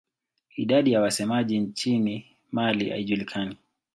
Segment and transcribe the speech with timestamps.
[0.55, 3.57] Idadi ya wasemaji nchini Mali haijulikani.